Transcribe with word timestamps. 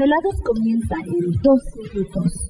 Los 0.00 0.08
desvelados 0.08 0.40
comienza 0.42 0.94
en 1.04 1.30
2 1.42 1.60
minutos. 1.76 2.49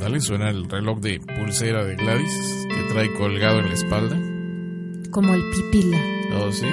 Ándale, 0.00 0.22
suena 0.22 0.48
el 0.48 0.66
reloj 0.66 0.98
de 1.00 1.20
pulsera 1.20 1.84
de 1.84 1.94
Gladys 1.94 2.66
que 2.70 2.90
trae 2.90 3.12
colgado 3.18 3.58
en 3.58 3.68
la 3.68 3.74
espalda. 3.74 4.18
Como 5.10 5.34
el 5.34 5.42
pipila. 5.50 5.98
¿Oh, 6.36 6.50
sí? 6.50 6.66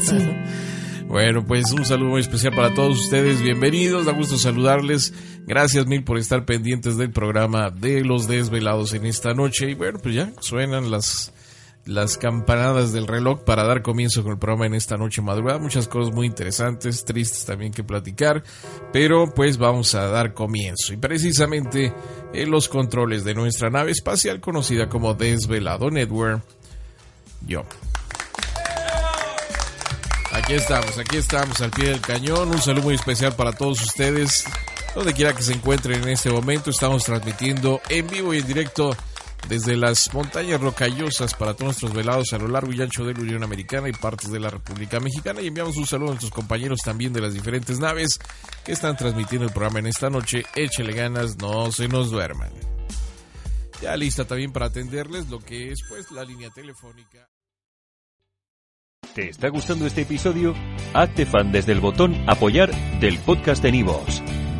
Sí. 0.00 0.18
Bueno, 1.06 1.44
pues 1.44 1.70
un 1.72 1.84
saludo 1.84 2.08
muy 2.08 2.22
especial 2.22 2.54
para 2.54 2.72
todos 2.72 2.98
ustedes. 2.98 3.42
Bienvenidos, 3.42 4.06
da 4.06 4.12
gusto 4.12 4.38
saludarles. 4.38 5.12
Gracias 5.46 5.86
mil 5.86 6.04
por 6.04 6.16
estar 6.16 6.46
pendientes 6.46 6.96
del 6.96 7.10
programa 7.10 7.68
de 7.68 8.02
los 8.02 8.28
desvelados 8.28 8.94
en 8.94 9.04
esta 9.04 9.34
noche. 9.34 9.70
Y 9.70 9.74
bueno, 9.74 9.98
pues 10.02 10.14
ya 10.14 10.32
suenan 10.40 10.90
las, 10.90 11.34
las 11.84 12.16
campanadas 12.16 12.92
del 12.92 13.06
reloj 13.06 13.42
para 13.42 13.64
dar 13.64 13.82
comienzo 13.82 14.22
con 14.22 14.32
el 14.32 14.38
programa 14.38 14.66
en 14.66 14.74
esta 14.74 14.96
noche 14.96 15.20
madrugada. 15.22 15.58
Muchas 15.58 15.88
cosas 15.88 16.14
muy 16.14 16.26
interesantes, 16.26 17.04
tristes 17.04 17.44
también 17.44 17.72
que 17.72 17.82
platicar. 17.82 18.44
Pero 18.92 19.32
pues 19.34 19.58
vamos 19.58 19.94
a 19.94 20.06
dar 20.06 20.34
comienzo. 20.34 20.92
Y 20.92 20.96
precisamente 20.96 21.92
en 22.32 22.50
los 22.50 22.68
controles 22.68 23.24
de 23.24 23.34
nuestra 23.34 23.70
nave 23.70 23.90
espacial 23.90 24.40
conocida 24.40 24.88
como 24.88 25.14
Desvelado 25.14 25.90
Network, 25.90 26.42
yo. 27.46 27.64
Aquí 30.32 30.54
estamos, 30.54 30.96
aquí 30.98 31.18
estamos 31.18 31.60
al 31.60 31.70
pie 31.70 31.90
del 31.90 32.00
cañón. 32.00 32.50
Un 32.50 32.60
saludo 32.60 32.84
muy 32.84 32.94
especial 32.94 33.34
para 33.34 33.52
todos 33.52 33.82
ustedes. 33.82 34.44
Donde 34.94 35.14
quiera 35.14 35.34
que 35.34 35.42
se 35.42 35.52
encuentren 35.52 36.02
en 36.02 36.10
este 36.10 36.30
momento, 36.30 36.70
estamos 36.70 37.04
transmitiendo 37.04 37.80
en 37.88 38.06
vivo 38.06 38.34
y 38.34 38.38
en 38.38 38.46
directo 38.46 38.94
desde 39.48 39.76
las 39.76 40.12
montañas 40.14 40.60
rocallosas 40.60 41.34
para 41.34 41.54
todos 41.54 41.64
nuestros 41.82 41.94
velados 41.94 42.32
a 42.32 42.38
lo 42.38 42.48
largo 42.48 42.72
y 42.72 42.80
ancho 42.80 43.04
de 43.04 43.14
la 43.14 43.20
Unión 43.20 43.42
Americana 43.42 43.88
y 43.88 43.92
partes 43.92 44.30
de 44.30 44.40
la 44.40 44.50
República 44.50 45.00
Mexicana. 45.00 45.40
Y 45.40 45.48
enviamos 45.48 45.76
un 45.76 45.86
saludo 45.86 46.08
a 46.08 46.12
nuestros 46.12 46.32
compañeros 46.32 46.80
también 46.84 47.12
de 47.12 47.20
las 47.20 47.34
diferentes 47.34 47.78
naves 47.78 48.18
que 48.64 48.72
están 48.72 48.96
transmitiendo 48.96 49.46
el 49.46 49.52
programa 49.52 49.80
en 49.80 49.86
esta 49.86 50.10
noche. 50.10 50.44
Échele 50.54 50.92
ganas, 50.92 51.36
no 51.38 51.70
se 51.72 51.88
nos 51.88 52.10
duerman. 52.10 52.52
Ya 53.82 53.96
lista 53.96 54.24
también 54.24 54.52
para 54.52 54.66
atenderles 54.66 55.28
lo 55.28 55.40
que 55.40 55.72
es 55.72 55.80
pues 55.88 56.10
la 56.12 56.24
línea 56.24 56.50
telefónica. 56.50 57.28
¿Te 59.14 59.28
está 59.28 59.48
gustando 59.48 59.86
este 59.86 60.02
episodio? 60.02 60.54
Hazte 60.94 61.26
fan 61.26 61.52
desde 61.52 61.72
el 61.72 61.80
botón 61.80 62.14
Apoyar 62.28 62.70
del 63.00 63.18
podcast 63.18 63.62
de 63.62 63.72
Nivos. 63.72 64.22